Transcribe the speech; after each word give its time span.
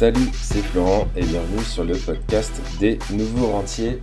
Salut, 0.00 0.30
c'est 0.32 0.62
Florent 0.62 1.08
et 1.14 1.20
bienvenue 1.20 1.62
sur 1.62 1.84
le 1.84 1.94
podcast 1.94 2.58
des 2.80 2.98
nouveaux 3.12 3.48
rentiers. 3.48 3.98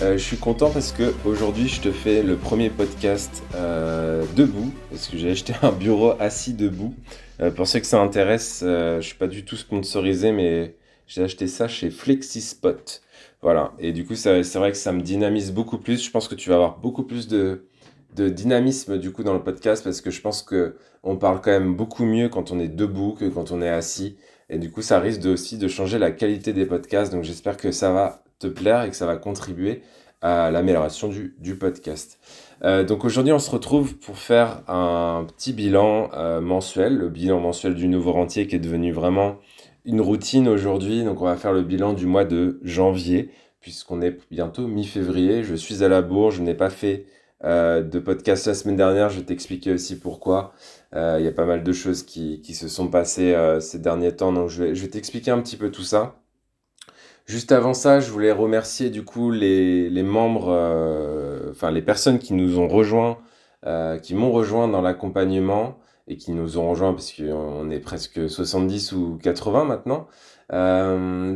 Euh, 0.00 0.12
je 0.12 0.22
suis 0.22 0.36
content 0.36 0.70
parce 0.70 0.92
que 0.92 1.12
aujourd'hui 1.24 1.66
je 1.66 1.80
te 1.80 1.90
fais 1.90 2.22
le 2.22 2.36
premier 2.36 2.70
podcast 2.70 3.42
euh, 3.56 4.24
debout 4.36 4.72
parce 4.90 5.08
que 5.08 5.18
j'ai 5.18 5.32
acheté 5.32 5.52
un 5.62 5.72
bureau 5.72 6.12
assis 6.20 6.54
debout. 6.54 6.94
Euh, 7.40 7.50
pour 7.50 7.66
ceux 7.66 7.80
que 7.80 7.86
ça 7.86 8.00
intéresse, 8.00 8.60
je 8.62 9.00
suis 9.00 9.16
pas 9.16 9.26
du 9.26 9.44
tout 9.44 9.56
sponsorisé 9.56 10.30
mais 10.30 10.76
j'ai 11.08 11.24
acheté 11.24 11.48
ça 11.48 11.66
chez 11.66 11.90
FlexiSpot. 11.90 13.02
Voilà 13.42 13.72
et 13.80 13.90
du 13.90 14.06
coup 14.06 14.14
c'est 14.14 14.40
vrai 14.54 14.70
que 14.70 14.78
ça 14.78 14.92
me 14.92 15.00
dynamise 15.00 15.50
beaucoup 15.50 15.78
plus. 15.78 16.00
Je 16.04 16.12
pense 16.12 16.28
que 16.28 16.36
tu 16.36 16.48
vas 16.48 16.54
avoir 16.54 16.78
beaucoup 16.78 17.02
plus 17.02 17.26
de 17.26 17.64
de 18.14 18.28
dynamisme 18.28 18.98
du 18.98 19.10
coup 19.10 19.24
dans 19.24 19.34
le 19.34 19.42
podcast 19.42 19.82
parce 19.82 20.00
que 20.00 20.12
je 20.12 20.20
pense 20.20 20.42
que 20.44 20.76
on 21.02 21.16
parle 21.16 21.40
quand 21.40 21.50
même 21.50 21.74
beaucoup 21.74 22.04
mieux 22.04 22.28
quand 22.28 22.52
on 22.52 22.60
est 22.60 22.68
debout 22.68 23.16
que 23.18 23.24
quand 23.24 23.50
on 23.50 23.60
est 23.62 23.68
assis 23.68 24.16
et 24.50 24.58
du 24.58 24.70
coup 24.70 24.82
ça 24.82 25.00
risque 25.00 25.24
aussi 25.24 25.56
de 25.56 25.68
changer 25.68 25.98
la 25.98 26.10
qualité 26.10 26.52
des 26.52 26.66
podcasts 26.66 27.12
donc 27.12 27.24
j'espère 27.24 27.56
que 27.56 27.72
ça 27.72 27.92
va 27.92 28.22
te 28.38 28.46
plaire 28.46 28.82
et 28.82 28.90
que 28.90 28.96
ça 28.96 29.06
va 29.06 29.16
contribuer 29.16 29.82
à 30.22 30.50
l'amélioration 30.50 31.08
du, 31.08 31.56
podcast. 31.56 32.18
Euh, 32.62 32.84
donc 32.84 33.04
aujourd'hui 33.04 33.32
on 33.32 33.38
se 33.38 33.50
retrouve 33.50 33.96
pour 33.96 34.18
faire 34.18 34.62
un 34.68 35.24
petit 35.24 35.52
bilan 35.52 36.10
euh, 36.14 36.40
mensuel, 36.42 36.96
le 36.96 37.08
bilan 37.08 37.40
mensuel 37.40 37.74
du 37.74 37.88
nouveau 37.88 38.12
rentier 38.12 38.46
qui 38.46 38.56
est 38.56 38.60
devenu 38.60 38.92
vraiment 38.92 39.38
une 39.86 40.00
routine 40.00 40.46
aujourd'hui. 40.46 41.04
Donc 41.04 41.22
on 41.22 41.24
va 41.24 41.36
faire 41.36 41.52
le 41.52 41.62
bilan 41.62 41.94
du 41.94 42.06
mois 42.06 42.24
de 42.24 42.60
janvier 42.62 43.30
puisqu'on 43.60 44.02
est 44.02 44.18
bientôt 44.30 44.66
mi-février. 44.66 45.42
Je 45.42 45.54
suis 45.54 45.82
à 45.84 45.88
la 45.88 46.02
bourre, 46.02 46.30
je 46.30 46.42
n'ai 46.42 46.54
pas 46.54 46.70
fait 46.70 47.06
euh, 47.42 47.82
de 47.82 47.98
podcast 47.98 48.46
la 48.46 48.54
semaine 48.54 48.76
dernière. 48.76 49.08
Je 49.08 49.18
vais 49.20 49.24
t'expliquer 49.24 49.72
aussi 49.72 49.98
pourquoi. 49.98 50.52
Euh, 50.94 51.16
il 51.18 51.24
y 51.24 51.28
a 51.28 51.32
pas 51.32 51.46
mal 51.46 51.62
de 51.62 51.72
choses 51.72 52.02
qui, 52.02 52.42
qui 52.42 52.54
se 52.54 52.68
sont 52.68 52.88
passées 52.88 53.34
euh, 53.34 53.60
ces 53.60 53.78
derniers 53.78 54.14
temps, 54.14 54.32
donc 54.32 54.50
je 54.50 54.64
vais, 54.64 54.74
je 54.74 54.82
vais 54.82 54.90
t'expliquer 54.90 55.30
un 55.30 55.40
petit 55.40 55.56
peu 55.56 55.70
tout 55.70 55.82
ça. 55.82 56.16
Juste 57.26 57.52
avant 57.52 57.72
ça, 57.74 58.00
je 58.00 58.10
voulais 58.10 58.32
remercier 58.32 58.90
du 58.90 59.04
coup 59.04 59.30
les, 59.30 59.88
les 59.88 60.02
membres, 60.02 60.48
enfin 61.50 61.70
les 61.70 61.82
personnes 61.82 62.18
qui 62.18 62.34
nous 62.34 62.58
ont 62.58 62.66
rejoints, 62.66 63.18
qui 64.02 64.14
m'ont 64.14 64.32
rejoint 64.32 64.66
dans 64.68 64.80
l'accompagnement 64.82 65.78
et 66.08 66.16
qui 66.16 66.32
nous 66.32 66.58
ont 66.58 66.68
rejoints 66.68 66.92
parce 66.92 67.12
qu'on 67.12 67.70
est 67.70 67.78
presque 67.78 68.28
70 68.28 68.92
ou 68.92 69.18
80 69.22 69.64
maintenant. 69.64 70.08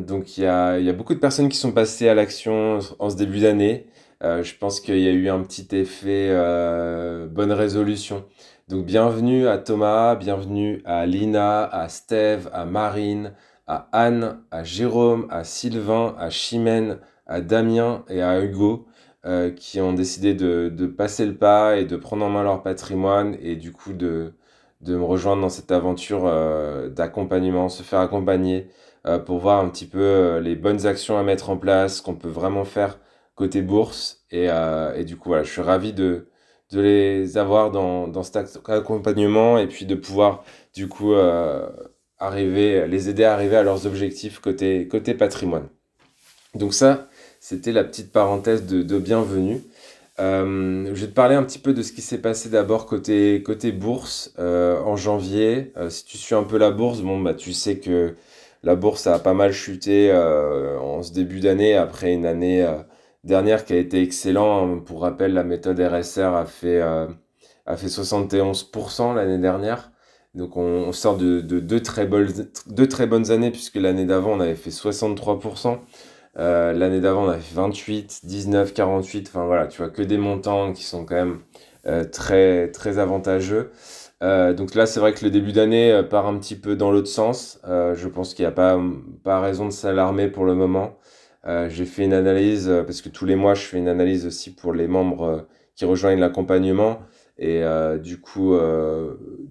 donc 0.04 0.36
il 0.36 0.42
y 0.42 0.46
a, 0.46 0.80
y 0.80 0.90
a 0.90 0.92
beaucoup 0.92 1.14
de 1.14 1.20
personnes 1.20 1.48
qui 1.48 1.58
sont 1.58 1.72
passées 1.72 2.08
à 2.08 2.14
l'action 2.14 2.80
en 2.98 3.08
ce 3.10 3.16
début 3.16 3.40
d'année. 3.40 3.86
Euh, 4.24 4.42
je 4.42 4.56
pense 4.56 4.80
qu'il 4.80 5.00
y 5.00 5.08
a 5.08 5.12
eu 5.12 5.28
un 5.28 5.42
petit 5.42 5.68
effet 5.76 6.28
euh, 6.30 7.26
bonne 7.26 7.52
résolution. 7.52 8.24
Donc 8.68 8.86
bienvenue 8.86 9.46
à 9.48 9.58
Thomas, 9.58 10.14
bienvenue 10.14 10.80
à 10.86 11.04
Lina, 11.04 11.64
à 11.64 11.90
Steve, 11.90 12.48
à 12.54 12.64
Marine, 12.64 13.34
à 13.66 13.88
Anne, 13.92 14.40
à 14.50 14.64
Jérôme, 14.64 15.26
à 15.30 15.44
Sylvain, 15.44 16.14
à 16.18 16.30
Chimène, 16.30 17.00
à 17.26 17.42
Damien 17.42 18.02
et 18.08 18.22
à 18.22 18.40
Hugo 18.40 18.86
euh, 19.26 19.50
qui 19.50 19.78
ont 19.82 19.92
décidé 19.92 20.32
de, 20.32 20.70
de, 20.74 20.86
passer 20.86 21.26
le 21.26 21.36
pas 21.36 21.76
et 21.76 21.84
de 21.84 21.96
prendre 21.96 22.24
en 22.24 22.30
main 22.30 22.42
leur 22.44 22.62
patrimoine 22.62 23.36
et 23.42 23.56
du 23.56 23.72
coup 23.72 23.92
de, 23.92 24.32
de 24.80 24.96
me 24.96 25.04
rejoindre 25.04 25.42
dans 25.42 25.50
cette 25.50 25.70
aventure 25.70 26.24
d'accompagnement, 26.90 27.68
se 27.68 27.82
faire 27.82 28.00
accompagner 28.00 28.68
pour 29.26 29.38
voir 29.38 29.60
un 29.60 29.68
petit 29.68 29.86
peu 29.86 30.38
les 30.38 30.56
bonnes 30.56 30.86
actions 30.86 31.18
à 31.18 31.22
mettre 31.22 31.50
en 31.50 31.58
place, 31.58 32.00
qu'on 32.00 32.14
peut 32.14 32.28
vraiment 32.28 32.64
faire 32.64 32.98
côté 33.34 33.62
bourse. 33.62 34.24
Et, 34.30 34.46
euh, 34.48 34.94
et, 34.94 35.04
du 35.04 35.16
coup, 35.16 35.30
voilà, 35.30 35.44
je 35.44 35.50
suis 35.50 35.62
ravi 35.62 35.92
de, 35.92 36.28
de 36.72 36.80
les 36.80 37.38
avoir 37.38 37.70
dans, 37.70 38.08
dans 38.08 38.22
cet 38.22 38.58
accompagnement 38.66 39.58
et 39.58 39.66
puis 39.66 39.86
de 39.86 39.94
pouvoir, 39.94 40.44
du 40.74 40.88
coup, 40.88 41.12
euh, 41.12 41.68
arriver, 42.18 42.86
les 42.86 43.08
aider 43.08 43.24
à 43.24 43.32
arriver 43.34 43.56
à 43.56 43.62
leurs 43.62 43.86
objectifs 43.86 44.38
côté, 44.40 44.88
côté 44.88 45.14
patrimoine. 45.14 45.68
Donc 46.54 46.74
ça, 46.74 47.08
c'était 47.40 47.72
la 47.72 47.84
petite 47.84 48.12
parenthèse 48.12 48.66
de, 48.66 48.82
de 48.82 48.98
bienvenue. 48.98 49.62
Euh, 50.20 50.92
je 50.94 51.00
vais 51.00 51.08
te 51.08 51.14
parler 51.14 51.34
un 51.34 51.42
petit 51.42 51.58
peu 51.58 51.74
de 51.74 51.82
ce 51.82 51.92
qui 51.92 52.00
s'est 52.00 52.20
passé 52.20 52.48
d'abord 52.48 52.86
côté, 52.86 53.42
côté 53.42 53.72
bourse 53.72 54.32
en 54.38 54.96
janvier. 54.96 55.72
Si 55.88 56.04
tu 56.04 56.16
suis 56.16 56.36
un 56.36 56.44
peu 56.44 56.56
la 56.56 56.70
bourse, 56.70 57.00
bon, 57.00 57.20
bah, 57.20 57.34
tu 57.34 57.52
sais 57.52 57.78
que 57.78 58.14
la 58.62 58.76
bourse 58.76 59.08
a 59.08 59.18
pas 59.18 59.34
mal 59.34 59.52
chuté 59.52 60.12
en 60.12 61.02
ce 61.02 61.12
début 61.12 61.40
d'année 61.40 61.74
après 61.74 62.12
une 62.12 62.26
année 62.26 62.64
dernière 63.24 63.64
qui 63.64 63.72
a 63.72 63.76
été 63.76 64.02
excellent. 64.02 64.78
Pour 64.80 65.02
rappel, 65.02 65.34
la 65.34 65.44
méthode 65.44 65.80
RSR 65.80 66.34
a 66.34 66.46
fait, 66.46 66.80
euh, 66.80 67.06
a 67.66 67.76
fait 67.76 67.88
71% 67.88 69.14
l'année 69.14 69.38
dernière. 69.38 69.90
Donc 70.34 70.56
on, 70.56 70.90
sort 70.92 71.16
de, 71.16 71.40
de 71.40 71.60
deux, 71.60 71.80
très 71.80 72.06
bonnes, 72.06 72.28
deux 72.66 72.88
très 72.88 73.06
bonnes 73.06 73.30
années 73.30 73.50
puisque 73.52 73.76
l'année 73.76 74.04
d'avant 74.04 74.32
on 74.32 74.40
avait 74.40 74.56
fait 74.56 74.70
63%. 74.70 75.78
Euh, 76.36 76.72
l'année 76.72 77.00
d'avant 77.00 77.26
on 77.26 77.28
avait 77.28 77.40
fait 77.40 77.54
28, 77.54 78.20
19, 78.24 78.74
48. 78.74 79.28
Enfin 79.28 79.46
voilà, 79.46 79.66
tu 79.68 79.78
vois 79.78 79.90
que 79.90 80.02
des 80.02 80.18
montants 80.18 80.72
qui 80.72 80.82
sont 80.82 81.04
quand 81.04 81.14
même 81.14 81.40
euh, 81.86 82.04
très, 82.04 82.70
très 82.72 82.98
avantageux. 82.98 83.70
Donc 84.22 84.74
là, 84.74 84.86
c'est 84.86 85.00
vrai 85.00 85.12
que 85.12 85.22
le 85.22 85.30
début 85.30 85.52
d'année 85.52 86.02
part 86.08 86.26
un 86.26 86.38
petit 86.38 86.56
peu 86.56 86.76
dans 86.76 86.90
l'autre 86.90 87.08
sens. 87.08 87.60
Je 87.66 88.08
pense 88.08 88.32
qu'il 88.32 88.44
n'y 88.44 88.48
a 88.48 88.52
pas, 88.52 88.80
pas 89.22 89.38
raison 89.38 89.66
de 89.66 89.70
s'alarmer 89.70 90.28
pour 90.28 90.46
le 90.46 90.54
moment. 90.54 90.96
Euh, 91.46 91.68
j'ai 91.68 91.84
fait 91.84 92.04
une 92.04 92.14
analyse, 92.14 92.68
euh, 92.68 92.82
parce 92.84 93.02
que 93.02 93.08
tous 93.08 93.26
les 93.26 93.36
mois, 93.36 93.54
je 93.54 93.62
fais 93.62 93.76
une 93.78 93.88
analyse 93.88 94.26
aussi 94.26 94.54
pour 94.54 94.72
les 94.72 94.88
membres 94.88 95.22
euh, 95.24 95.40
qui 95.76 95.84
rejoignent 95.84 96.20
l'accompagnement. 96.20 97.00
Et 97.38 97.64
du, 98.00 98.20
coup, 98.20 98.56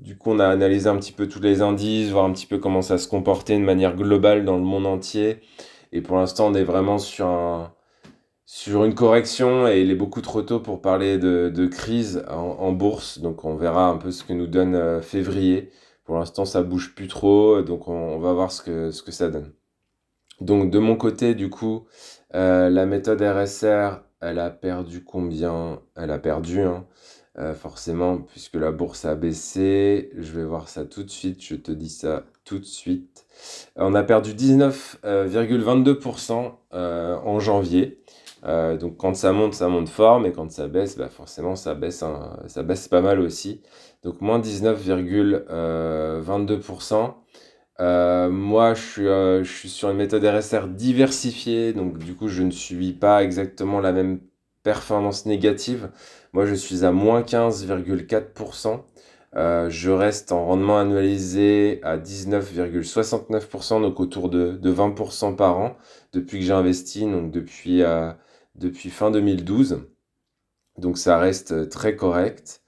du 0.02 0.18
coup, 0.18 0.32
on 0.32 0.40
a 0.40 0.48
analysé 0.48 0.88
un 0.88 0.96
petit 0.96 1.12
peu 1.12 1.28
tous 1.28 1.42
les 1.42 1.62
indices, 1.62 2.12
voir 2.12 2.24
un 2.24 2.32
petit 2.32 2.46
peu 2.46 2.58
comment 2.58 2.82
ça 2.82 2.98
se 2.98 3.10
comportait 3.10 3.58
de 3.60 3.64
manière 3.64 3.98
globale 3.98 4.46
dans 4.46 4.56
le 4.56 4.64
monde 4.64 4.86
entier. 4.86 5.42
Et 5.92 6.02
pour 6.02 6.16
l'instant, 6.16 6.48
on 6.48 6.54
est 6.54 6.64
vraiment 6.64 6.98
sur, 6.98 7.28
un, 7.28 7.74
sur 8.46 8.86
une 8.86 8.96
correction 8.96 9.68
et 9.68 9.82
il 9.82 9.92
est 9.92 9.96
beaucoup 9.96 10.22
trop 10.22 10.42
tôt 10.44 10.62
pour 10.62 10.82
parler 10.82 11.18
de, 11.18 11.52
de 11.54 11.68
crise 11.68 12.24
en, 12.30 12.56
en, 12.60 12.72
bourse. 12.72 13.20
Donc, 13.20 13.44
on 13.44 13.56
verra 13.56 13.90
un 13.90 13.98
peu 13.98 14.12
ce 14.12 14.24
que 14.24 14.32
nous 14.32 14.48
donne 14.48 15.02
février. 15.02 15.70
Pour 16.06 16.16
l'instant, 16.16 16.46
ça 16.46 16.64
bouge 16.64 16.96
plus 16.96 17.10
trop, 17.10 17.62
donc 17.64 17.90
on, 17.90 17.94
on 17.94 18.20
va 18.20 18.32
voir 18.32 18.54
ce 18.54 18.62
que, 18.62 18.92
ce 18.92 19.04
que 19.04 19.12
ça 19.12 19.30
donne. 19.30 19.52
Donc 20.42 20.72
de 20.72 20.80
mon 20.80 20.96
côté, 20.96 21.36
du 21.36 21.50
coup, 21.50 21.86
euh, 22.36 22.70
la 22.70 22.86
méthode 22.86 23.22
RSR, 23.22 24.02
elle 24.22 24.40
a 24.40 24.50
perdu 24.50 25.04
combien? 25.04 25.82
Elle 25.96 26.12
a 26.12 26.20
perdu, 26.20 26.62
hein, 26.62 26.86
euh, 27.38 27.54
forcément, 27.54 28.18
puisque 28.20 28.56
la 28.56 28.72
bourse 28.72 29.06
a 29.06 29.16
baissé. 29.16 30.12
Je 30.18 30.32
vais 30.34 30.44
voir 30.44 30.68
ça 30.70 30.86
tout 30.86 31.04
de 31.04 31.12
suite, 31.12 31.44
je 31.44 31.56
te 31.56 31.72
dis 31.72 31.90
ça 31.90 32.24
tout 32.46 32.60
de 32.60 32.66
suite. 32.66 33.26
On 33.76 33.96
a 33.96 34.04
perdu 34.04 34.34
19,22% 34.34 36.52
euh, 36.74 37.16
en 37.18 37.40
janvier. 37.40 38.00
donc 38.44 38.98
quand 38.98 39.16
ça 39.16 39.32
monte, 39.32 39.54
ça 39.54 39.68
monte 39.70 39.90
fort, 39.90 40.20
mais 40.20 40.32
quand 40.34 40.52
ça 40.52 40.68
baisse, 40.68 40.98
bah 40.98 41.10
forcément 41.10 41.56
ça 41.56 41.74
baisse 41.76 42.04
pas 42.90 43.02
mal 43.02 43.20
aussi. 43.20 43.62
Donc 44.04 44.22
moins 44.22 44.40
19,22%. 44.40 47.14
Euh, 47.80 48.30
moi, 48.30 48.74
je 48.76 48.82
suis, 48.82 49.08
euh, 49.08 49.44
je 49.44 49.52
suis 49.52 49.70
sur 49.70 49.90
une 49.90 49.98
méthode 49.98 50.24
RSR 50.24 50.68
diversifiée, 50.68 51.74
donc 51.74 51.98
du 51.98 52.16
coup, 52.16 52.28
je 52.28 52.44
ne 52.44 52.52
suis 52.52 52.94
pas 52.94 53.24
exactement 53.24 53.80
la 53.80 53.92
même 53.92 54.20
performance 54.64 55.26
négative. 55.26 55.92
Moi, 56.34 56.46
je 56.46 56.54
suis 56.54 56.86
à 56.86 56.92
moins 56.92 57.24
15,4%. 57.24 58.86
Euh, 59.36 59.70
je 59.70 59.90
reste 59.92 60.32
en 60.32 60.46
rendement 60.46 60.78
annualisé 60.80 61.80
à 61.84 61.98
19,69%, 61.98 63.82
donc 63.82 64.00
autour 64.00 64.30
de, 64.30 64.52
de 64.54 64.70
20% 64.72 65.36
par 65.36 65.58
an 65.58 65.76
depuis 66.14 66.40
que 66.40 66.46
j'ai 66.46 66.52
investi, 66.54 67.02
donc 67.02 67.32
depuis, 67.32 67.82
euh, 67.84 68.12
depuis 68.56 68.90
fin 68.92 69.10
2012. 69.12 69.80
Donc 70.78 70.98
ça 71.00 71.18
reste 71.20 71.70
très 71.70 71.96
correct. 71.96 72.63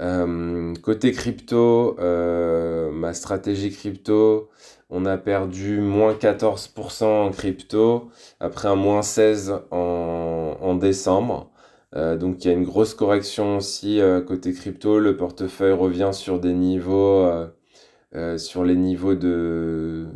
Euh, 0.00 0.74
côté 0.82 1.12
crypto, 1.12 1.96
euh, 2.00 2.90
ma 2.92 3.14
stratégie 3.14 3.70
crypto, 3.70 4.50
on 4.90 5.06
a 5.06 5.16
perdu 5.16 5.80
moins 5.80 6.14
14% 6.14 7.04
en 7.06 7.30
crypto, 7.30 8.10
après 8.40 8.68
un 8.68 8.74
moins 8.76 9.02
16 9.02 9.54
en, 9.70 10.56
en 10.60 10.74
décembre. 10.74 11.50
Euh, 11.94 12.16
donc 12.16 12.44
il 12.44 12.48
y 12.48 12.50
a 12.50 12.54
une 12.54 12.64
grosse 12.64 12.94
correction 12.94 13.56
aussi 13.58 14.00
côté 14.26 14.52
crypto. 14.52 14.98
Le 14.98 15.16
portefeuille 15.16 15.72
revient 15.72 16.10
sur 16.12 16.40
des 16.40 16.52
niveaux, 16.52 17.30
sur 18.36 18.64
les 18.64 18.76
niveaux 18.76 19.14
de 19.14 20.06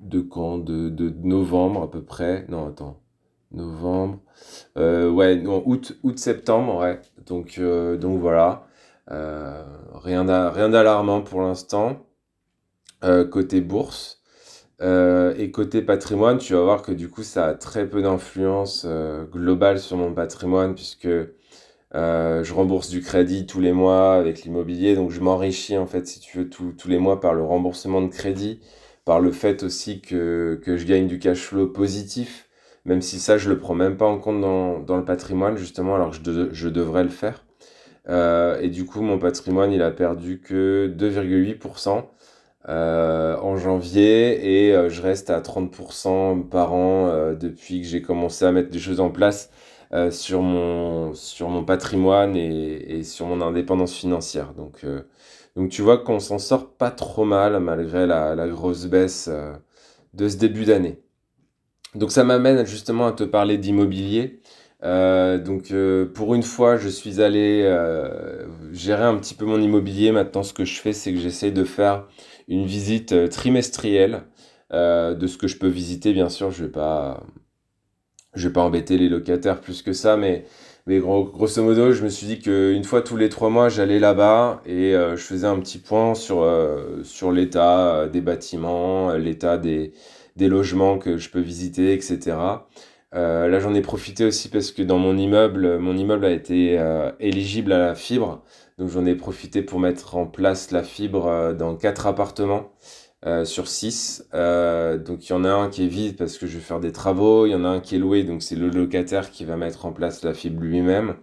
de 0.00 0.20
quand? 0.20 0.58
De, 0.58 0.88
de 0.90 1.10
novembre 1.22 1.82
à 1.82 1.90
peu 1.90 2.02
près. 2.04 2.44
Non, 2.48 2.66
attends 2.68 3.00
novembre. 3.52 4.20
Euh, 4.76 5.10
ouais, 5.10 5.36
non, 5.36 5.62
août, 5.66 5.98
août, 6.02 6.18
septembre, 6.18 6.78
ouais. 6.78 7.00
Donc, 7.26 7.56
euh, 7.58 7.96
donc 7.96 8.20
voilà. 8.20 8.66
Euh, 9.10 9.64
rien 9.94 10.24
d'alarmant 10.24 11.22
pour 11.22 11.42
l'instant. 11.42 12.06
Côté 13.30 13.60
bourse. 13.60 14.22
Et 14.82 15.50
côté 15.52 15.82
patrimoine, 15.82 16.38
tu 16.38 16.54
vas 16.54 16.62
voir 16.62 16.82
que 16.82 16.92
du 16.92 17.08
coup, 17.10 17.22
ça 17.22 17.46
a 17.46 17.54
très 17.54 17.88
peu 17.88 18.02
d'influence 18.02 18.86
globale 19.32 19.78
sur 19.78 19.96
mon 19.96 20.14
patrimoine 20.14 20.74
puisque 20.74 21.08
je 21.92 22.52
rembourse 22.52 22.88
du 22.90 23.02
crédit 23.02 23.46
tous 23.46 23.60
les 23.60 23.72
mois 23.72 24.14
avec 24.14 24.42
l'immobilier. 24.42 24.94
Donc, 24.94 25.10
je 25.10 25.20
m'enrichis 25.20 25.76
en 25.78 25.86
fait, 25.86 26.06
si 26.06 26.20
tu 26.20 26.38
veux, 26.38 26.48
tous 26.48 26.88
les 26.88 26.98
mois 26.98 27.20
par 27.20 27.34
le 27.34 27.42
remboursement 27.42 28.02
de 28.02 28.08
crédit. 28.08 28.60
par 29.04 29.20
le 29.20 29.32
fait 29.32 29.62
aussi 29.62 30.00
que, 30.00 30.60
que 30.64 30.76
je 30.76 30.86
gagne 30.86 31.06
du 31.08 31.18
cash 31.18 31.40
flow 31.40 31.66
positif, 31.66 32.48
même 32.90 33.02
si 33.02 33.20
ça, 33.20 33.38
je 33.38 33.48
le 33.48 33.56
prends 33.58 33.74
même 33.74 33.96
pas 33.96 34.06
en 34.06 34.18
compte 34.18 34.40
dans, 34.40 34.80
dans 34.80 34.96
le 34.96 35.04
patrimoine, 35.04 35.56
justement, 35.56 35.94
alors 35.94 36.10
que 36.10 36.16
je, 36.16 36.52
je 36.52 36.68
devrais 36.68 37.04
le 37.04 37.08
faire. 37.08 37.44
Euh, 38.08 38.60
et 38.60 38.68
du 38.68 38.84
coup, 38.86 39.00
mon 39.02 39.18
patrimoine, 39.18 39.72
il 39.72 39.82
a 39.82 39.92
perdu 39.92 40.40
que 40.40 40.88
2,8% 40.88 42.10
euh, 42.68 43.36
en 43.38 43.56
janvier 43.56 44.68
et 44.68 44.74
euh, 44.74 44.88
je 44.90 45.02
reste 45.02 45.30
à 45.30 45.40
30% 45.40 46.48
par 46.48 46.72
an 46.74 47.32
depuis 47.34 47.80
que 47.82 47.86
j'ai 47.86 48.02
commencé 48.02 48.44
à 48.44 48.52
mettre 48.52 48.70
des 48.70 48.80
choses 48.80 49.00
en 49.00 49.10
place 49.10 49.50
sur, 50.10 50.42
mon, 50.42 51.14
sur 51.14 51.48
mon 51.48 51.64
patrimoine 51.64 52.36
et, 52.36 52.98
et 52.98 53.04
sur 53.04 53.26
mon 53.26 53.40
indépendance 53.40 53.94
financière. 53.94 54.52
Donc, 54.54 54.84
donc 55.56 55.70
tu 55.70 55.82
vois 55.82 55.98
qu'on 55.98 56.20
s'en 56.20 56.38
sort 56.38 56.70
pas 56.74 56.90
trop 56.90 57.24
mal 57.24 57.60
malgré 57.60 58.06
la, 58.06 58.34
la 58.34 58.48
grosse 58.48 58.86
baisse 58.86 59.30
de 60.14 60.28
ce 60.28 60.36
début 60.36 60.64
d'année. 60.64 61.00
Donc 61.94 62.12
ça 62.12 62.24
m'amène 62.24 62.64
justement 62.66 63.08
à 63.08 63.12
te 63.12 63.24
parler 63.24 63.58
d'immobilier. 63.58 64.40
Euh, 64.82 65.38
donc 65.38 65.72
euh, 65.72 66.06
pour 66.06 66.34
une 66.34 66.42
fois, 66.42 66.76
je 66.76 66.88
suis 66.88 67.20
allé 67.20 67.62
euh, 67.64 68.46
gérer 68.72 69.04
un 69.04 69.16
petit 69.16 69.34
peu 69.34 69.44
mon 69.44 69.60
immobilier. 69.60 70.12
Maintenant, 70.12 70.42
ce 70.42 70.54
que 70.54 70.64
je 70.64 70.80
fais, 70.80 70.92
c'est 70.92 71.12
que 71.12 71.18
j'essaie 71.18 71.50
de 71.50 71.64
faire 71.64 72.06
une 72.48 72.64
visite 72.64 73.12
euh, 73.12 73.28
trimestrielle 73.28 74.22
de 74.72 75.26
ce 75.26 75.36
que 75.36 75.48
je 75.48 75.58
peux 75.58 75.66
visiter. 75.66 76.12
Bien 76.12 76.28
sûr, 76.28 76.52
je 76.52 76.62
vais 76.64 76.70
pas, 76.70 77.24
je 78.34 78.46
vais 78.46 78.52
pas 78.52 78.60
embêter 78.60 78.98
les 78.98 79.08
locataires 79.08 79.60
plus 79.60 79.82
que 79.82 79.92
ça, 79.92 80.16
mais 80.16 80.44
mais 80.86 81.00
gros, 81.00 81.24
grosso 81.24 81.60
modo, 81.64 81.90
je 81.92 82.04
me 82.04 82.08
suis 82.08 82.28
dit 82.28 82.38
qu'une 82.38 82.84
fois 82.84 83.02
tous 83.02 83.16
les 83.16 83.28
trois 83.28 83.50
mois, 83.50 83.68
j'allais 83.68 83.98
là-bas 83.98 84.62
et 84.66 84.92
je 84.92 85.16
faisais 85.16 85.48
un 85.48 85.58
petit 85.58 85.78
point 85.78 86.14
sur 86.14 86.48
sur 87.02 87.32
l'état 87.32 88.06
des 88.06 88.20
bâtiments, 88.20 89.12
l'état 89.14 89.58
des 89.58 89.92
des 90.40 90.48
logements 90.48 90.98
que 90.98 91.18
je 91.18 91.28
peux 91.30 91.40
visiter, 91.40 91.92
etc. 91.92 92.36
Euh, 93.14 93.46
là, 93.48 93.60
j'en 93.60 93.74
ai 93.74 93.82
profité 93.82 94.24
aussi 94.24 94.48
parce 94.48 94.72
que 94.72 94.82
dans 94.82 94.98
mon 94.98 95.16
immeuble, 95.16 95.78
mon 95.78 95.96
immeuble 95.96 96.24
a 96.24 96.30
été 96.30 96.78
euh, 96.78 97.12
éligible 97.20 97.72
à 97.72 97.78
la 97.78 97.94
fibre. 97.94 98.42
Donc, 98.78 98.88
j'en 98.88 99.04
ai 99.04 99.14
profité 99.14 99.60
pour 99.62 99.80
mettre 99.80 100.16
en 100.16 100.26
place 100.26 100.70
la 100.70 100.82
fibre 100.82 101.26
euh, 101.26 101.52
dans 101.52 101.76
quatre 101.76 102.06
appartements 102.06 102.72
sur 103.44 103.68
six. 103.68 104.24
Donc, 104.32 105.28
il 105.28 105.30
y 105.30 105.32
en 105.34 105.44
a 105.44 105.50
un 105.50 105.68
qui 105.68 105.84
est 105.84 105.88
vide 105.88 106.16
parce 106.16 106.38
que 106.38 106.46
je 106.46 106.54
vais 106.54 106.64
faire 106.64 106.80
des 106.80 106.90
travaux. 106.90 107.44
Il 107.44 107.50
y 107.50 107.54
en 107.54 107.66
a 107.66 107.68
un 107.68 107.80
qui 107.80 107.96
est 107.96 107.98
loué, 107.98 108.24
donc 108.24 108.42
c'est 108.42 108.56
le 108.56 108.70
locataire 108.70 109.30
qui 109.30 109.44
va 109.44 109.58
mettre 109.58 109.84
en 109.84 109.92
place 109.92 110.24
la 110.24 110.32
fibre 110.32 110.62
lui-même. 110.62 111.16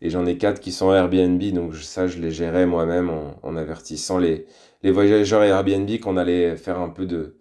Et 0.00 0.08
j'en 0.08 0.24
ai 0.24 0.38
quatre 0.38 0.60
qui 0.60 0.72
sont 0.72 0.94
Airbnb, 0.94 1.42
donc 1.52 1.76
ça, 1.76 2.06
je 2.06 2.18
les 2.20 2.30
gérais 2.30 2.64
moi-même 2.64 3.10
en, 3.10 3.36
en 3.42 3.54
avertissant 3.56 4.16
les, 4.16 4.46
les 4.82 4.90
voyageurs 4.92 5.42
Airbnb 5.42 5.90
qu'on 6.00 6.16
allait 6.16 6.56
faire 6.56 6.80
un 6.80 6.88
peu 6.88 7.04
de 7.04 7.36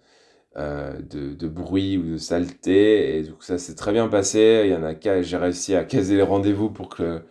euh, 0.57 0.93
de, 1.09 1.33
de, 1.33 1.47
bruit 1.47 1.97
ou 1.97 2.03
de 2.03 2.17
saleté. 2.17 3.17
Et 3.17 3.23
donc 3.23 3.41
ça 3.43 3.57
s'est 3.57 3.75
très 3.75 3.93
bien 3.93 4.07
passé. 4.09 4.63
Il 4.65 4.71
y 4.71 4.75
en 4.75 4.83
a 4.83 4.93
qu'à, 4.93 5.21
j'ai 5.21 5.37
réussi 5.37 5.75
à 5.75 5.85
caser 5.85 6.17
les 6.17 6.23
rendez-vous 6.23 6.69
pour 6.69 6.89
que, 6.89 7.21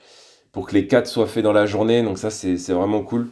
pour 0.52 0.66
que 0.66 0.74
les 0.74 0.86
quatre 0.86 1.06
soient 1.06 1.26
faits 1.26 1.44
dans 1.44 1.52
la 1.52 1.66
journée. 1.66 2.02
Donc 2.02 2.18
ça, 2.18 2.30
c'est, 2.30 2.56
vraiment 2.72 3.02
cool. 3.02 3.28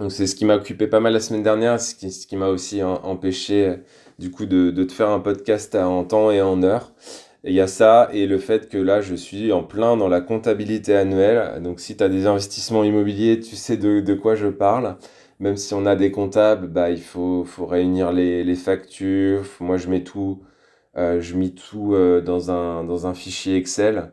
Donc 0.00 0.10
c'est 0.12 0.26
ce 0.26 0.34
qui 0.34 0.44
m'a 0.44 0.56
occupé 0.56 0.88
pas 0.88 1.00
mal 1.00 1.12
la 1.12 1.20
semaine 1.20 1.44
dernière, 1.44 1.80
ce 1.80 1.94
qui, 1.94 2.10
ce 2.10 2.26
qui 2.26 2.36
m'a 2.36 2.48
aussi 2.48 2.82
empêché 2.82 3.76
du 4.18 4.30
coup 4.32 4.46
de, 4.46 4.70
de 4.70 4.84
te 4.84 4.92
faire 4.92 5.10
un 5.10 5.20
podcast 5.20 5.74
en 5.76 6.04
temps 6.04 6.30
et 6.30 6.42
en 6.42 6.62
heure. 6.62 6.92
Il 7.44 7.52
y 7.52 7.60
a 7.60 7.68
ça 7.68 8.08
et 8.12 8.26
le 8.26 8.38
fait 8.38 8.68
que 8.68 8.78
là, 8.78 9.00
je 9.00 9.14
suis 9.14 9.52
en 9.52 9.62
plein 9.62 9.96
dans 9.96 10.08
la 10.08 10.20
comptabilité 10.20 10.96
annuelle. 10.96 11.62
Donc 11.62 11.78
si 11.78 11.96
tu 11.96 12.02
as 12.02 12.08
des 12.08 12.26
investissements 12.26 12.82
immobiliers, 12.82 13.38
tu 13.38 13.54
sais 13.54 13.76
de, 13.76 14.00
de 14.00 14.14
quoi 14.14 14.34
je 14.34 14.48
parle 14.48 14.96
même 15.40 15.56
si 15.56 15.74
on 15.74 15.86
a 15.86 15.96
des 15.96 16.10
comptables, 16.10 16.68
bah, 16.68 16.90
il 16.90 17.00
faut, 17.02 17.44
faut 17.44 17.66
réunir 17.66 18.12
les, 18.12 18.44
les 18.44 18.54
factures. 18.56 19.44
Moi, 19.60 19.76
je 19.76 19.88
mets 19.88 20.02
tout, 20.04 20.42
euh, 20.96 21.20
je 21.20 21.36
mets 21.36 21.50
tout 21.50 21.94
euh, 21.94 22.20
dans 22.20 22.50
un, 22.50 22.84
dans 22.84 23.06
un 23.06 23.14
fichier 23.14 23.56
Excel. 23.56 24.12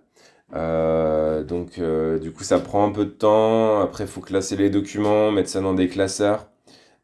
Euh, 0.56 1.44
donc, 1.44 1.80
du 2.22 2.32
coup, 2.34 2.44
ça 2.44 2.60
prend 2.60 2.88
un 2.88 2.92
peu 2.92 3.06
de 3.06 3.12
temps. 3.12 3.82
Après, 3.82 4.06
il 4.06 4.10
faut 4.10 4.22
classer 4.22 4.56
les 4.58 4.70
documents, 4.70 5.32
mettre 5.32 5.50
ça 5.50 5.62
dans 5.62 5.74
des 5.74 5.88
classeurs. 5.90 6.50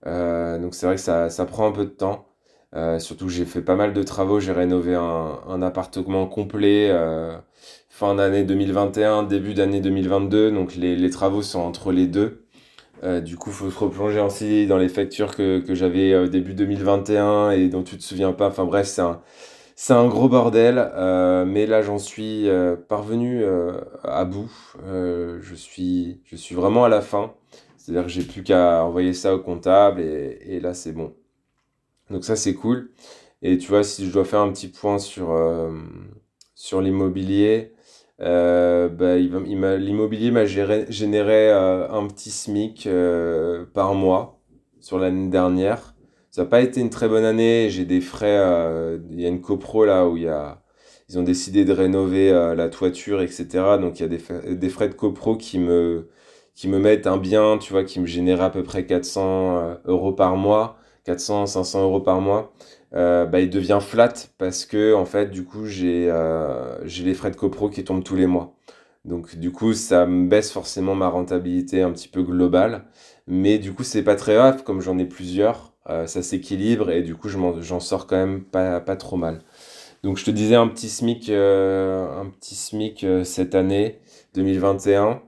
Donc, 0.05 0.75
c'est 0.75 0.85
vrai 0.87 0.95
que 0.95 1.01
ça, 1.01 1.29
ça 1.29 1.45
prend 1.45 1.67
un 1.67 1.71
peu 1.71 1.85
de 1.85 1.89
temps. 1.91 2.27
Surtout 2.99 3.29
j'ai 3.29 3.45
fait 3.45 3.61
pas 3.61 3.75
mal 3.75 3.93
de 3.93 4.03
travaux. 4.03 4.39
J'ai 4.39 4.51
rénové 4.53 4.95
un, 4.95 5.39
un 5.47 5.61
appartement 5.61 6.27
complet 6.27 6.91
fin 7.89 8.15
d'année 8.15 8.43
2021, 8.43 9.23
début 9.23 9.53
d'année 9.53 9.81
2022. 9.81 10.51
Donc, 10.51 10.75
les, 10.75 10.95
les 10.95 11.09
travaux 11.09 11.41
sont 11.41 11.59
entre 11.61 11.91
les 11.91 12.07
deux. 12.07 12.45
Euh, 13.03 13.19
du 13.21 13.35
coup, 13.37 13.49
il 13.49 13.55
faut 13.55 13.71
se 13.71 13.79
replonger 13.79 14.19
aussi 14.19 14.67
dans 14.67 14.77
les 14.77 14.89
factures 14.89 15.35
que, 15.35 15.59
que 15.59 15.73
j'avais 15.73 16.13
euh, 16.13 16.27
début 16.27 16.53
2021 16.53 17.51
et 17.51 17.67
dont 17.67 17.83
tu 17.83 17.97
te 17.97 18.03
souviens 18.03 18.33
pas. 18.33 18.47
Enfin 18.47 18.65
bref, 18.65 18.87
c'est 18.87 19.01
un, 19.01 19.21
c'est 19.75 19.93
un 19.93 20.07
gros 20.07 20.29
bordel. 20.29 20.77
Euh, 20.95 21.45
mais 21.45 21.65
là, 21.65 21.81
j'en 21.81 21.97
suis 21.97 22.47
euh, 22.49 22.75
parvenu 22.75 23.43
à 24.03 24.25
bout. 24.25 24.51
Je 24.85 25.55
suis, 25.55 26.21
je 26.25 26.35
suis 26.35 26.55
vraiment 26.55 26.85
à 26.85 26.89
la 26.89 27.01
fin. 27.01 27.33
C'est-à-dire 27.77 28.03
que 28.03 28.09
j'ai 28.09 28.23
plus 28.23 28.43
qu'à 28.43 28.83
envoyer 28.85 29.13
ça 29.13 29.33
au 29.35 29.39
comptable 29.39 30.01
et, 30.01 30.39
et 30.45 30.59
là, 30.59 30.73
c'est 30.75 30.91
bon. 30.91 31.13
Donc 32.11 32.23
ça, 32.25 32.35
c'est 32.35 32.53
cool. 32.55 32.91
Et 33.41 33.57
tu 33.57 33.69
vois, 33.69 33.83
si 33.83 34.05
je 34.07 34.13
dois 34.13 34.25
faire 34.25 34.41
un 34.41 34.51
petit 34.51 34.67
point 34.67 34.99
sur, 34.99 35.35
sur 36.55 36.81
l'immobilier, 36.81 37.73
euh, 38.21 38.89
bah, 38.89 39.17
l'immobilier 39.17 40.31
m'a 40.31 40.45
généré 40.45 41.49
euh, 41.49 41.89
un 41.89 42.07
petit 42.07 42.31
SMIC 42.31 42.87
euh, 42.87 43.65
par 43.73 43.93
mois 43.95 44.39
sur 44.79 44.99
l'année 44.99 45.29
dernière. 45.29 45.95
Ça 46.31 46.43
n'a 46.43 46.49
pas 46.49 46.61
été 46.61 46.81
une 46.81 46.89
très 46.89 47.09
bonne 47.09 47.25
année. 47.25 47.69
J'ai 47.69 47.85
des 47.85 48.01
frais. 48.01 48.37
Euh, 48.39 48.99
il 49.11 49.19
y 49.21 49.25
a 49.25 49.29
une 49.29 49.41
copro 49.41 49.85
là 49.85 50.07
où 50.07 50.17
y 50.17 50.27
a, 50.27 50.61
ils 51.09 51.19
ont 51.19 51.23
décidé 51.23 51.65
de 51.65 51.73
rénover 51.73 52.31
la 52.55 52.69
toiture, 52.69 53.21
etc. 53.21 53.47
Donc 53.79 53.99
il 53.99 54.03
y 54.03 54.05
a 54.05 54.07
des, 54.55 54.69
frais 54.69 54.89
de 54.89 54.93
copro 54.93 55.35
qui 55.35 55.59
me, 55.59 56.09
qui 56.55 56.67
me 56.67 56.79
mettent 56.79 57.07
un 57.07 57.17
bien, 57.17 57.57
tu 57.57 57.73
vois, 57.73 57.83
qui 57.83 57.99
me 57.99 58.05
génèrent 58.05 58.41
à 58.41 58.51
peu 58.51 58.63
près 58.63 58.85
400 58.85 59.57
euh, 59.57 59.75
euros 59.85 60.13
par 60.13 60.35
mois, 60.35 60.77
400, 61.05 61.47
500 61.47 61.83
euros 61.83 61.99
par 61.99 62.21
mois 62.21 62.53
euh, 62.93 63.25
bah, 63.25 63.39
il 63.39 63.49
devient 63.49 63.79
flat 63.81 64.13
parce 64.37 64.65
que 64.65 64.93
en 64.93 65.05
fait 65.05 65.31
du 65.31 65.45
coup 65.45 65.65
j'ai 65.65 66.09
euh, 66.11 66.85
j'ai 66.85 67.05
les 67.05 67.13
frais 67.13 67.31
de 67.31 67.37
copro 67.37 67.69
qui 67.69 67.83
tombent 67.83 68.03
tous 68.03 68.15
les 68.15 68.27
mois. 68.27 68.53
Donc 69.05 69.35
du 69.37 69.51
coup 69.51 69.73
ça 69.73 70.05
me 70.05 70.27
baisse 70.27 70.51
forcément 70.51 70.95
ma 70.95 71.07
rentabilité 71.07 71.81
un 71.81 71.91
petit 71.91 72.07
peu 72.09 72.21
globale, 72.23 72.85
mais 73.27 73.59
du 73.59 73.73
coup 73.73 73.83
c'est 73.83 74.03
pas 74.03 74.15
très 74.15 74.35
grave 74.35 74.63
comme 74.63 74.81
j'en 74.81 74.97
ai 74.97 75.05
plusieurs, 75.05 75.73
euh, 75.89 76.05
ça 76.07 76.21
s'équilibre 76.21 76.91
et 76.91 77.01
du 77.01 77.15
coup 77.15 77.29
j'en 77.29 77.79
sors 77.79 78.07
quand 78.07 78.17
même 78.17 78.43
pas, 78.43 78.81
pas 78.81 78.95
trop 78.97 79.17
mal. 79.17 79.41
Donc 80.03 80.17
je 80.17 80.25
te 80.25 80.31
disais 80.31 80.55
un 80.55 80.67
petit 80.67 80.89
SMIC, 80.89 81.29
un 81.29 82.31
petit 82.39 82.55
SMIC 82.55 83.05
cette 83.23 83.55
année 83.55 83.99
2021. 84.35 85.21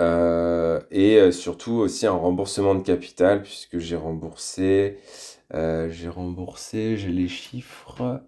Euh, 0.00 0.80
et 0.90 1.30
surtout 1.32 1.72
aussi 1.74 2.06
un 2.06 2.12
remboursement 2.12 2.74
de 2.74 2.82
capital 2.82 3.42
puisque 3.42 3.78
j'ai 3.78 3.96
remboursé 3.96 4.96
euh, 5.54 5.88
j'ai 5.90 6.08
remboursé, 6.08 6.96
j'ai 6.96 7.10
les 7.10 7.28
chiffres, 7.28 8.22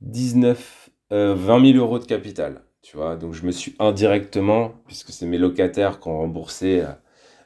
19, 0.00 0.90
euh, 1.12 1.34
20 1.34 1.72
000 1.72 1.78
euros 1.78 1.98
de 1.98 2.04
capital. 2.04 2.62
Tu 2.82 2.96
vois, 2.96 3.16
donc 3.16 3.32
je 3.34 3.44
me 3.46 3.50
suis 3.52 3.74
indirectement, 3.78 4.72
puisque 4.86 5.10
c'est 5.10 5.26
mes 5.26 5.38
locataires 5.38 6.00
qui 6.00 6.08
ont 6.08 6.18
remboursé 6.18 6.84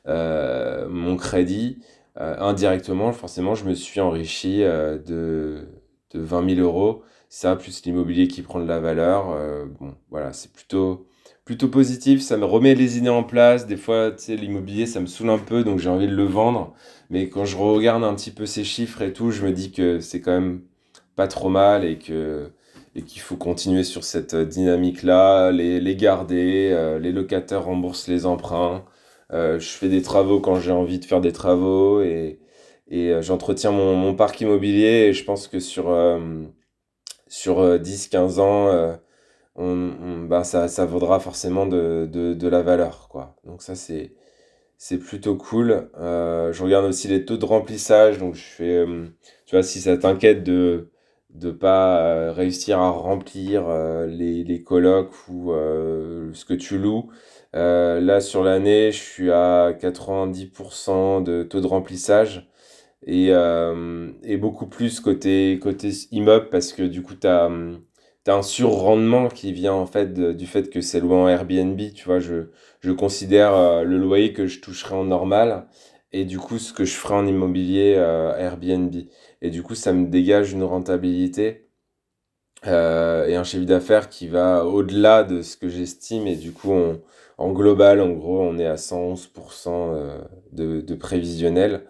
euh, 0.09 0.89
mon 0.89 1.17
crédit, 1.17 1.79
euh, 2.21 2.37
indirectement, 2.41 3.13
forcément, 3.13 3.55
je 3.55 3.65
me 3.65 3.75
suis 3.75 4.01
enrichi 4.01 4.63
euh, 4.65 4.99
de, 4.99 5.69
de 6.13 6.21
20 6.21 6.57
000 6.57 6.61
euros. 6.67 7.03
Ça, 7.29 7.57
plus 7.57 7.85
l'immobilier 7.85 8.27
qui 8.29 8.43
prend 8.43 8.59
de 8.61 8.67
la 8.67 8.81
valeur. 8.81 9.31
Euh, 9.31 9.67
bon, 9.81 9.95
voilà, 10.11 10.33
c'est 10.33 10.53
plutôt, 10.53 11.07
plutôt 11.49 11.69
positif. 11.69 12.21
Ça 12.21 12.37
me 12.37 12.45
remet 12.45 12.75
les 12.75 12.99
idées 12.99 13.09
en 13.09 13.25
place. 13.25 13.67
Des 13.67 13.79
fois, 13.79 14.11
tu 14.11 14.23
sais, 14.25 14.37
l'immobilier, 14.37 14.85
ça 14.85 15.01
me 15.01 15.07
saoule 15.07 15.31
un 15.31 15.39
peu, 15.39 15.65
donc 15.65 15.79
j'ai 15.79 15.89
envie 15.89 16.07
de 16.07 16.15
le 16.15 16.25
vendre. 16.25 16.75
Mais 17.09 17.31
quand 17.31 17.47
je 17.47 17.57
regarde 17.57 18.05
un 18.05 18.15
petit 18.15 18.31
peu 18.31 18.45
ces 18.45 18.65
chiffres 18.65 19.01
et 19.01 19.15
tout, 19.15 19.31
je 19.31 19.43
me 19.47 19.51
dis 19.51 19.73
que 19.73 19.99
c'est 19.99 20.21
quand 20.21 20.33
même 20.33 20.61
pas 21.17 21.27
trop 21.27 21.49
mal 21.49 21.85
et 21.87 21.99
que 21.99 22.51
et 22.95 23.03
qu'il 23.03 23.23
faut 23.23 23.37
continuer 23.37 23.83
sur 23.85 24.05
cette 24.05 24.35
dynamique-là, 24.37 25.51
les, 25.53 25.81
les 25.81 25.97
garder, 25.97 26.71
euh, 26.73 26.99
les 26.99 27.13
locataires 27.13 27.65
remboursent 27.65 28.09
les 28.09 28.27
emprunts, 28.27 28.85
euh, 29.33 29.59
je 29.61 29.69
fais 29.69 29.89
des 29.89 30.03
travaux 30.03 30.41
quand 30.41 30.57
j'ai 30.61 30.73
envie 30.73 30.99
de 30.99 31.05
faire 31.05 31.21
des 31.21 31.33
travaux 31.33 32.03
et, 32.03 32.41
et 32.89 33.11
euh, 33.13 33.23
j'entretiens 33.23 33.71
mon, 33.73 33.95
mon, 33.95 34.15
parc 34.15 34.41
immobilier 34.41 35.09
et 35.09 35.13
je 35.13 35.25
pense 35.25 35.49
que 35.49 35.61
sur, 35.61 35.91
euh, 35.91 36.19
sur 37.29 37.63
10-15 37.79 38.41
ans, 38.41 38.69
euh, 38.69 38.97
on, 39.59 40.25
bah, 40.25 40.45
ça, 40.45 40.69
ça 40.69 40.87
vaudra 40.87 41.21
forcément 41.21 41.67
de, 41.67 42.09
de, 42.11 42.35
de 42.35 42.49
la 42.49 42.63
valeur. 42.63 43.09
Quoi. 43.11 43.37
Donc 43.45 43.63
ça, 43.63 43.75
c'est 43.77 44.15
c'est 44.79 44.99
plutôt 44.99 45.37
cool. 45.37 45.91
Euh, 45.99 46.53
je 46.53 46.63
regarde 46.63 46.87
aussi 46.87 47.09
les 47.09 47.25
taux 47.25 47.37
de 47.39 47.45
remplissage. 47.45 48.19
Donc, 48.19 48.35
je 48.35 48.43
fais, 48.45 48.77
euh, 48.79 49.07
tu 49.47 49.57
vois, 49.57 49.63
si 49.65 49.81
ça 49.81 49.97
t'inquiète 49.99 50.45
de 50.45 50.91
de 51.31 51.51
pas 51.53 52.01
euh, 52.07 52.33
réussir 52.33 52.79
à 52.81 52.91
remplir 52.91 53.69
les, 54.09 54.45
les 54.45 54.63
colocs 54.63 55.13
ou 55.29 55.53
ce 56.35 56.45
que 56.45 56.55
tu 56.55 56.79
loues. 56.79 57.11
là, 57.55 58.21
sur 58.21 58.45
l'année, 58.45 58.93
je 58.93 58.99
suis 58.99 59.31
à 59.33 59.73
90% 59.75 61.23
de 61.23 61.43
taux 61.45 61.61
de 61.61 61.67
remplissage. 61.67 62.49
et, 63.07 63.29
et 64.25 64.37
beaucoup 64.39 64.67
plus 64.67 65.01
côté, 65.01 65.59
côté 65.63 65.91
immeuble 66.13 66.49
parce 66.51 66.73
que 66.73 66.83
du 66.83 67.03
coup, 67.03 67.15
tu 67.15 67.27
as, 67.27 67.51
un 68.31 68.43
surrendement 68.43 69.29
qui 69.29 69.53
vient 69.53 69.73
en 69.75 69.87
fait 69.87 70.13
du 70.15 70.47
fait 70.47 70.71
que 70.71 70.81
c'est 70.81 71.01
loué 71.01 71.15
en 71.17 71.29
Airbnb. 71.29 71.81
Tu 71.95 72.05
vois, 72.05 72.21
je, 72.21 72.49
je 72.81 72.93
considère 72.93 73.85
le 73.85 73.99
loyer 73.99 74.33
que 74.33 74.47
je 74.47 74.61
toucherai 74.61 74.95
en 74.95 75.05
normal 75.05 75.67
et 76.13 76.25
du 76.25 76.39
coup 76.39 76.59
ce 76.59 76.73
que 76.73 76.85
je 76.85 76.95
ferai 76.95 77.15
en 77.15 77.27
immobilier 77.27 77.93
Airbnb. 78.39 78.95
Et 79.43 79.51
du 79.51 79.63
coup, 79.63 79.75
ça 79.75 79.93
me 79.93 80.07
dégage 80.09 80.53
une 80.53 80.65
rentabilité 80.65 81.69
euh, 82.67 83.27
et 83.27 83.37
un 83.37 83.45
chiffre 83.45 83.65
d'affaires 83.65 84.09
qui 84.09 84.27
va 84.29 84.65
au-delà 84.65 85.25
de 85.25 85.43
ce 85.43 85.57
que 85.57 85.69
j'estime. 85.69 86.27
Et 86.27 86.37
du 86.37 86.53
coup, 86.53 86.73
en 87.39 87.53
global, 87.53 88.01
en 88.01 88.11
gros, 88.11 88.41
on 88.41 88.59
est 88.59 88.67
à 88.67 88.77
111% 88.77 89.93
euh, 89.95 90.19
de, 90.53 90.81
de 90.81 90.95
prévisionnel. 90.95 91.85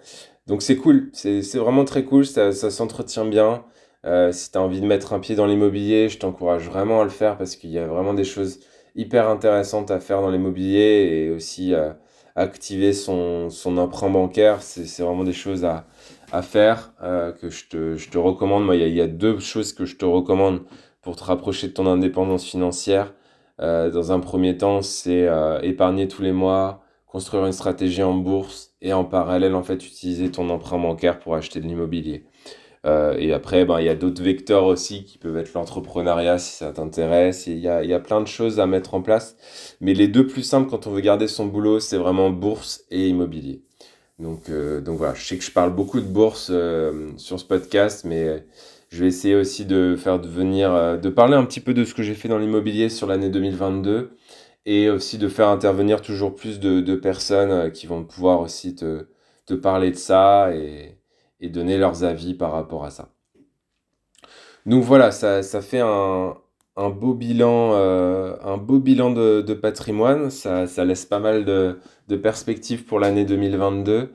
Donc 0.47 0.63
c'est 0.63 0.77
cool, 0.77 1.11
c'est 1.13 1.43
vraiment 1.57 1.85
très 1.85 2.05
cool, 2.05 2.25
ça, 2.27 2.53
ça 2.53 2.71
s'entretient 2.71 3.27
bien. 3.27 3.65
Euh, 4.07 4.33
si 4.33 4.53
tu 4.53 4.59
as 4.59 4.63
envie 4.63 4.81
de 4.81 4.87
mettre 4.87 5.13
un 5.13 5.21
pied 5.21 5.35
dans 5.35 5.47
l'immobilier, 5.47 6.09
je 6.09 6.19
t'encourage 6.19 6.69
vraiment 6.69 7.01
à 7.01 7.05
le 7.05 7.11
faire 7.11 7.37
parce 7.37 7.57
qu'il 7.57 7.71
y 7.71 7.79
a 7.79 7.87
vraiment 7.87 8.15
des 8.15 8.25
choses 8.25 8.61
hyper 8.95 9.29
intéressantes 9.29 9.91
à 9.91 10.01
faire 10.01 10.21
dans 10.21 10.31
l'immobilier 10.31 11.27
et 11.27 11.31
aussi 11.31 11.75
à 11.75 11.99
activer 12.37 12.93
son, 12.93 13.51
son 13.51 13.77
emprunt 13.79 14.11
bancaire. 14.11 14.63
C'est 14.63 15.03
vraiment 15.03 15.25
des 15.25 15.33
choses 15.33 15.65
à, 15.65 15.87
à 16.33 16.43
faire, 16.43 16.93
euh, 17.03 17.33
que 17.33 17.51
je 17.51 17.69
te, 17.69 17.97
je 17.97 18.11
te 18.11 18.19
recommande. 18.19 18.65
Moi, 18.65 18.77
il 18.77 18.95
y, 18.95 19.01
a, 19.01 19.07
deux 19.07 19.39
choses 19.39 19.73
que 19.73 19.85
je 19.85 19.97
te 19.97 20.05
recommande 20.05 20.63
pour 21.03 21.17
te 21.17 21.25
rapprocher 21.25 21.69
de 21.69 21.73
ton 21.73 21.87
indépendance 21.87 22.45
financière. 22.45 23.15
Euh, 23.61 23.91
dans 23.91 24.13
un 24.13 24.21
premier 24.21 24.57
temps, 24.57 24.83
c'est 24.83 25.27
euh, 25.27 25.61
épargner 25.63 26.07
tous 26.07 26.23
les 26.23 26.33
mois, 26.33 26.83
construire 27.07 27.47
une 27.47 27.53
stratégie 27.53 28.03
en 28.03 28.15
bourse 28.15 28.75
et 28.81 28.93
en 28.93 29.05
parallèle, 29.05 29.55
en 29.55 29.63
fait, 29.63 29.85
utiliser 29.85 30.31
ton 30.31 30.49
emprunt 30.51 30.79
bancaire 30.79 31.19
pour 31.19 31.35
acheter 31.35 31.61
de 31.61 31.67
l'immobilier. 31.67 32.27
Et 32.85 33.33
après, 33.33 33.65
ben, 33.65 33.81
il 33.81 33.87
y 33.87 33.89
a 33.89 33.95
d'autres 33.95 34.23
vecteurs 34.23 34.65
aussi 34.65 35.05
qui 35.05 35.19
peuvent 35.19 35.37
être 35.37 35.53
l'entrepreneuriat 35.55 36.39
si 36.39 36.57
ça 36.57 36.73
t'intéresse. 36.73 37.47
Il 37.47 37.59
y 37.59 37.69
a, 37.69 37.85
y 37.85 37.93
a 37.93 38.01
plein 38.01 38.21
de 38.21 38.27
choses 38.27 38.61
à 38.61 38.67
mettre 38.67 38.95
en 38.95 39.03
place. 39.03 39.37
Mais 39.81 39.95
les 39.95 40.09
deux 40.09 40.27
plus 40.27 40.43
simples 40.43 40.71
quand 40.71 40.87
on 40.87 40.93
veut 40.93 41.01
garder 41.01 41.29
son 41.29 41.47
boulot, 41.47 41.81
c'est 41.81 41.99
vraiment 41.99 42.31
bourse 42.31 42.85
et 42.91 43.09
immobilier. 43.09 43.63
Donc, 44.19 44.51
euh, 44.51 44.81
donc 44.81 44.99
voilà, 44.99 45.15
je 45.15 45.25
sais 45.25 45.39
que 45.39 45.45
je 45.45 45.53
parle 45.53 45.75
beaucoup 45.75 46.01
de 46.01 46.07
bourse 46.07 46.49
euh, 46.51 47.13
sur 47.19 47.39
ce 47.39 47.45
podcast, 47.45 48.05
mais 48.05 48.45
je 48.91 49.01
vais 49.01 49.09
essayer 49.09 49.37
aussi 49.37 49.65
de 49.65 49.97
faire 49.97 50.19
devenir, 50.19 50.73
euh, 50.75 50.97
de 50.97 51.09
parler 51.09 51.35
un 51.37 51.45
petit 51.45 51.61
peu 51.61 51.73
de 51.75 51.85
ce 51.85 51.95
que 51.95 52.03
j'ai 52.03 52.15
fait 52.15 52.29
dans 52.29 52.39
l'immobilier 52.39 52.89
sur 52.89 53.07
l'année 53.07 53.31
2022 53.31 54.17
et 54.67 54.91
aussi 54.91 55.19
de 55.19 55.29
faire 55.29 55.49
intervenir 55.49 56.03
toujours 56.03 56.35
plus 56.35 56.61
de, 56.61 56.81
de 56.81 56.97
personnes 56.97 57.73
qui 57.73 57.87
vont 57.87 58.05
pouvoir 58.05 58.41
aussi 58.41 58.75
te, 58.75 59.07
te 59.47 59.55
parler 59.55 59.91
de 59.93 59.97
ça 59.97 60.53
et, 60.55 60.98
et, 61.41 61.49
donner 61.49 61.79
leurs 61.79 62.05
avis 62.05 62.35
par 62.35 62.53
rapport 62.53 62.85
à 62.85 62.91
ça. 62.91 63.09
Donc 64.67 64.85
voilà, 64.85 65.11
ça, 65.13 65.43
ça 65.43 65.63
fait 65.63 65.81
un, 65.81 66.37
un 66.79 66.91
beau 66.91 67.13
bilan, 67.13 67.73
euh, 67.75 68.37
un 68.43 68.57
beau 68.57 68.79
bilan 68.79 69.11
de, 69.11 69.43
de 69.43 69.55
patrimoine. 69.55 70.31
Ça, 70.31 70.67
ça, 70.67 70.85
laisse 70.85 71.05
pas 71.05 71.19
mal 71.19 71.45
de, 71.45 71.79
de 72.09 72.17
perspectives 72.17 72.85
pour 72.85 73.01
l'année 73.01 73.25
2022. 73.25 74.13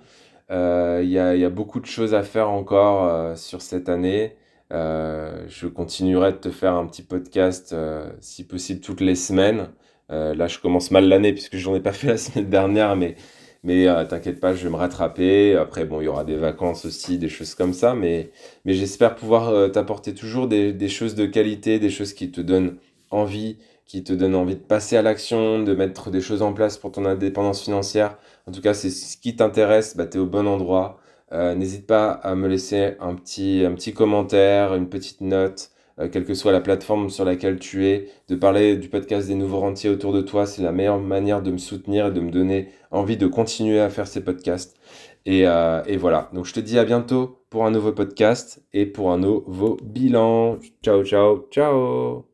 Euh, 0.51 1.01
il 1.03 1.10
y, 1.10 1.20
a, 1.20 1.36
y, 1.36 1.46
a, 1.46 1.50
beaucoup 1.50 1.80
de 1.80 1.86
choses 1.86 2.13
à 2.13 2.24
faire 2.24 2.50
encore 2.50 3.06
euh, 3.06 3.36
sur 3.36 3.62
cette 3.62 3.89
année. 3.89 4.38
je 4.72 5.68
continuerai 5.68 6.32
de 6.34 6.38
te 6.38 6.51
faire 6.51 6.74
un 6.74 6.86
petit 6.88 7.03
podcast, 7.03 7.75
si 8.22 8.46
possible, 8.48 8.80
toutes 8.82 9.01
les 9.01 9.15
semaines. 9.15 9.70
là, 10.10 10.48
je 10.48 10.60
commence 10.60 10.92
mal 10.92 11.08
l'année 11.08 11.34
puisque 11.34 11.58
je 11.58 11.70
n'en 11.70 11.75
ai 11.75 11.82
pas 11.82 11.92
fait 11.94 12.08
la 12.08 12.18
semaine 12.18 12.50
dernière, 12.50 12.96
mais 12.96 13.15
mais 13.63 13.88
euh, 13.88 14.05
t'inquiète 14.05 14.39
pas, 14.39 14.53
je 14.53 14.63
vais 14.63 14.70
me 14.70 14.75
rattraper. 14.75 15.55
Après, 15.55 15.86
bon, 15.86 16.01
il 16.01 16.05
y 16.05 16.08
aura 16.08 16.24
des 16.25 16.36
vacances 16.36 16.86
aussi, 16.86 17.17
des 17.17 17.29
choses 17.29 17.55
comme 17.55 17.74
ça. 17.74 17.96
Mais, 17.96 18.32
j'espère 18.65 19.15
pouvoir 19.15 19.50
euh, 19.50 19.70
t'apporter 19.70 20.13
toujours 20.13 20.48
des, 20.48 20.74
des, 20.74 20.89
choses 20.89 21.15
de 21.15 21.25
qualité, 21.25 21.79
des 21.79 21.89
choses 21.89 22.13
qui 22.13 22.32
te 22.32 22.41
donnent 22.41 22.77
envie, 23.10 23.58
qui 23.86 24.03
te 24.03 24.13
donnent 24.13 24.36
envie 24.36 24.55
de 24.55 24.62
passer 24.62 24.98
à 24.98 25.01
l'action, 25.01 25.62
de 25.63 25.74
mettre 25.75 26.12
des 26.12 26.22
choses 26.22 26.41
en 26.41 26.53
place 26.53 26.77
pour 26.77 26.91
ton 26.91 27.05
indépendance 27.05 27.62
financière. 27.63 28.17
En 28.48 28.51
tout 28.51 28.62
cas, 28.62 28.74
c'est 28.74 28.89
ce 28.89 29.17
qui 29.17 29.36
t'intéresse, 29.36 29.96
bah, 29.96 30.05
tu 30.08 30.17
es 30.17 30.22
au 30.22 30.25
bon 30.25 30.48
endroit. 30.48 31.00
Euh, 31.32 31.55
N'hésite 31.55 31.88
pas 31.88 32.12
à 32.12 32.36
me 32.36 32.48
laisser 32.48 32.96
un 33.00 33.15
petit, 33.15 33.63
un 33.65 33.74
petit 33.74 33.93
commentaire, 33.93 34.75
une 34.75 34.89
petite 34.89 35.22
note. 35.22 35.70
Euh, 36.00 36.08
quelle 36.10 36.26
que 36.26 36.34
soit 36.34 36.52
la 36.52 36.62
plateforme 36.62 37.10
sur 37.10 37.26
laquelle 37.26 37.60
tu 37.60 37.86
es, 37.86 38.10
de 38.28 38.36
parler 38.36 38.78
du 38.78 38.90
podcast 38.90 39.28
des 39.28 39.36
nouveaux 39.36 39.60
rentiers 39.60 39.90
autour 39.90 40.14
de 40.14 40.22
toi, 40.22 40.46
c'est 40.46 40.64
la 40.64 40.72
meilleure 40.72 41.00
manière 41.00 41.42
de 41.42 41.52
me 41.52 41.58
soutenir 41.58 42.08
et 42.08 42.12
de 42.12 42.20
me 42.20 42.32
donner 42.32 42.70
envie 42.92 43.18
de 43.18 43.28
continuer 43.28 43.80
à 43.80 43.90
faire 43.90 44.08
ces 44.08 44.24
podcasts. 44.24 44.78
Et, 45.26 45.48
euh, 45.48 45.82
et 45.86 45.98
voilà, 45.98 46.30
donc 46.34 46.46
je 46.46 46.54
te 46.54 46.60
dis 46.60 46.78
à 46.80 46.84
bientôt 46.86 47.40
pour 47.50 47.66
un 47.66 47.72
nouveau 47.72 47.92
podcast 47.94 48.64
et 48.74 48.86
pour 48.86 49.12
un 49.12 49.20
nouveau 49.20 49.78
bilan. 49.84 50.60
Ciao, 50.84 51.04
ciao, 51.04 51.48
ciao 51.52 52.33